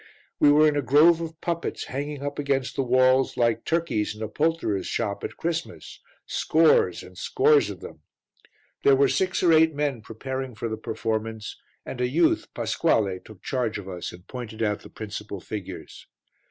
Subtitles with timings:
[0.39, 4.23] We were in a grove of puppets hanging up against the walls like turkeys in
[4.23, 8.01] a poulterer's shop at Christmas scores and scores of them.
[8.83, 13.43] There were six or eight men preparing for the performance and a youth, Pasquale, took
[13.43, 16.07] charge of us and pointed out the principal figures.